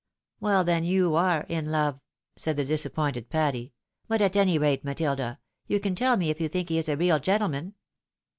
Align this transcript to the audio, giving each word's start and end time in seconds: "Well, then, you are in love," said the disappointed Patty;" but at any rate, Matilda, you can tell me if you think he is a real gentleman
"Well, 0.39 0.63
then, 0.63 0.83
you 0.83 1.13
are 1.13 1.45
in 1.47 1.67
love," 1.69 1.99
said 2.35 2.57
the 2.57 2.65
disappointed 2.65 3.29
Patty;" 3.29 3.71
but 4.07 4.19
at 4.19 4.35
any 4.35 4.57
rate, 4.57 4.83
Matilda, 4.83 5.37
you 5.67 5.79
can 5.79 5.93
tell 5.93 6.17
me 6.17 6.31
if 6.31 6.41
you 6.41 6.49
think 6.49 6.69
he 6.69 6.79
is 6.79 6.89
a 6.89 6.97
real 6.97 7.19
gentleman 7.19 7.75